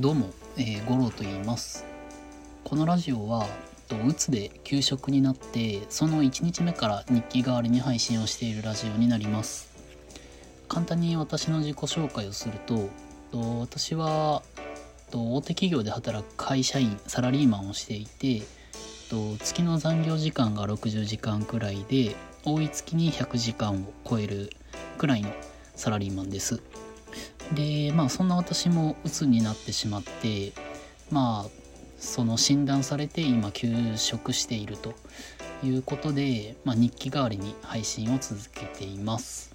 [0.00, 1.84] どうも、えー、五郎と言います。
[2.64, 3.46] このラジオは
[4.04, 9.70] うつで休職になってその1日目から日記代わりに配信をしているラジオになります。
[10.66, 12.88] 簡単に私の自己紹介をすると
[13.60, 14.42] 私は
[15.12, 18.42] 大手企業で働く会社員サラリーマンをしていて
[19.44, 24.50] 月の残業時間が60時間くらいで多い月に100時間を超える
[24.98, 25.30] くらいの
[25.76, 26.60] サラリーマンです。
[27.54, 30.52] でまあそんな私も鬱になってしまって
[31.10, 31.50] まあ
[31.98, 34.94] その診断されて今休職していると
[35.62, 39.54] いうことで、まあ、日記代わりに配信を続けています。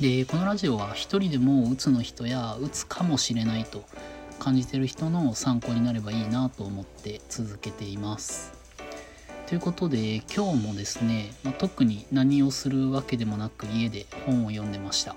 [0.00, 3.84] でこのラジオは一人でも鬱の人や鬱かもしれないと
[4.38, 8.52] 感じてる人の参考になればいいなと思って続けています。
[9.46, 15.14] ということで今日もですね、まあ、特に何をするわけでもなく家で本を読んでました。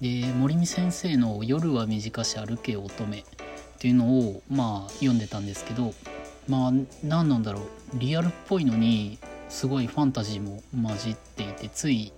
[0.00, 3.22] で森見先生の「夜は短し歩け乙女」っ
[3.78, 5.92] ていうのをまあ読んでたんですけど
[6.48, 6.72] まあ
[7.04, 9.18] 何なんだろうリアルっぽいのに
[9.50, 12.12] すごいファンタジーも混じっていてつい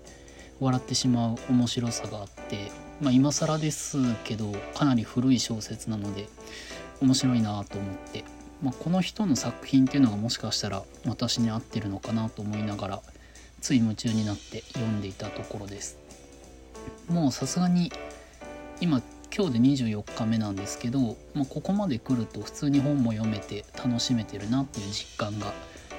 [0.60, 6.28] 笑ってしまう面白さがあってまあ今更ですけどかなり古い小説なので
[7.00, 8.24] 面白いなと思って、
[8.62, 13.02] まあ、この人の作品っていうのがもしかしたら私に合ってるのかなと思いながら
[13.60, 16.01] つい夢中になって読んでいたところです。
[17.12, 17.92] もうさすがに
[18.80, 19.02] 今
[19.34, 25.52] 今日で24日目なんですけど、まあ、ここまで来ると普通に本も読めて楽しめてるなっていう実感が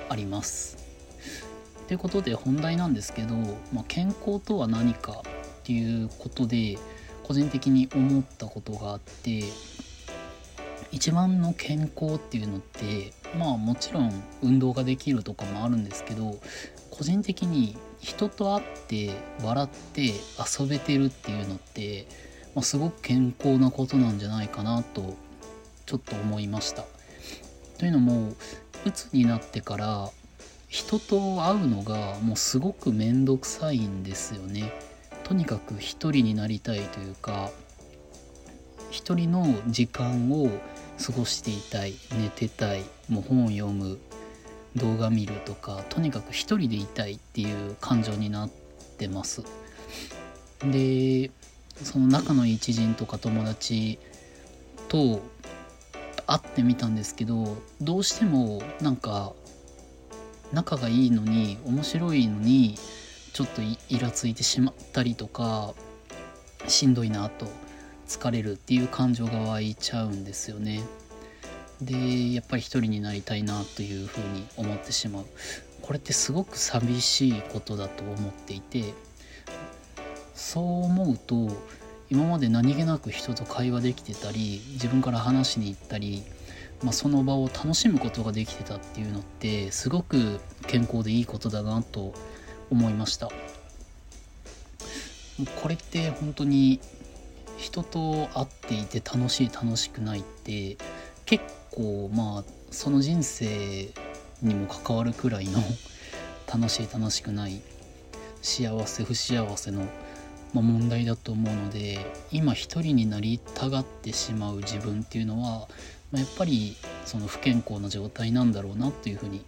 [0.09, 0.78] あります。
[1.88, 3.36] ということで本題なんですけど、
[3.72, 6.80] まあ、健康とは何かっていうことで
[7.23, 9.44] 個人的に思ったことがあって
[10.91, 16.39] 一番の健康っていうのってまあもちろん運動ができるとかもあるんですけど
[16.89, 22.06] 個人的に人と会って笑って遊べてるっていうのって、
[22.54, 25.16] まあ、すごく健康なことなんじゃないかなと
[25.86, 26.84] ちょっと思いました。
[27.78, 28.34] というのも
[28.86, 30.09] うつになってから
[30.68, 34.74] 人と会うのがもうすごく面倒くさいんですよね。
[35.24, 37.52] とにかく一人になりたいというか
[38.91, 40.50] 一人の時間を
[41.03, 43.97] 過ごしていたい寝てたいもう本を読む
[44.75, 48.50] 動画見るとかとにかく一人でいたいっていう感情になっ
[48.97, 49.44] てます
[50.63, 51.31] で
[51.84, 54.00] その仲のいい知人とか友達
[54.88, 55.22] と
[56.25, 59.34] 会ってみたんですけどどうしてもなんか
[60.51, 62.75] 仲がいいのに面白いのに
[63.34, 65.73] ちょっとイラついてしまったりとか
[66.67, 67.47] しんどいなと
[68.07, 70.81] 疲れるっていう感情が湧いちゃうんですよね。
[71.86, 75.26] でやっぱり一人になりたいなというふうに思ってしまう。
[75.82, 78.94] これってすごく寂しいことだと思っていて
[80.34, 81.50] そう思うと
[82.10, 86.24] 今まで何気なく人と会話できてたり自分から話しに行ったり、
[86.84, 92.14] まあ、その場を楽しむことができてたっていうのってすごく健康でいいことだなと
[92.72, 93.30] 思いました。
[95.62, 96.80] これって本当に
[97.58, 100.78] 人と会っていて楽しい楽しくないって
[101.26, 101.44] 結
[101.75, 103.89] 構まあその人生
[104.41, 105.59] にも関わるくらいの
[106.53, 107.61] 楽しい楽しくない
[108.41, 109.85] 幸せ不幸せの、
[110.53, 115.67] ま、問題だと思うので今一人になりたがってしまう自分っていうのは、
[116.11, 116.75] ま、やっぱり
[117.06, 119.45] その不健康な状態なんだろうなというふうに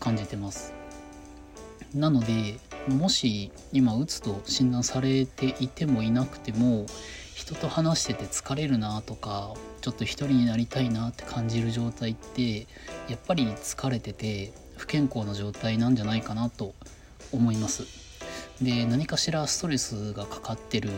[0.00, 0.72] 感じてます。
[1.94, 2.58] なので
[2.88, 6.86] もし今うつと診断されていてもいなくても
[7.38, 12.66] 人と話してて疲れるなとかちょっと一人になりたいなって感じる状態って
[13.08, 16.74] やっぱり疲れてて不健康な状態なんじゃないかなと
[17.30, 17.84] 思います。
[18.60, 20.90] で何かしらストレスがかかってる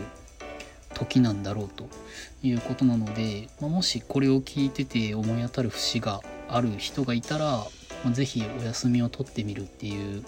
[0.95, 1.87] 時なんだろうと
[2.41, 7.65] いうことなので、まあ、もしこれを聞いてて思い当たる節がある人がいたら、ま
[8.07, 10.23] あ、是非お休みを取ってみるっていう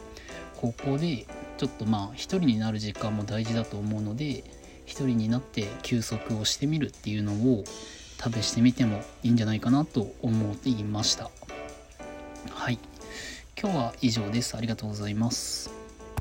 [0.57, 1.25] 方向で
[1.57, 4.43] ちょっとまあ一人になる時間も大事だと思うので
[4.93, 11.31] 一人になって休息をしてみるっていうのを試してみてもいいんじゃないかなと思っていました。
[12.51, 12.77] はい。
[13.59, 14.55] 今日は以上です。
[14.55, 15.82] ありがとうございます。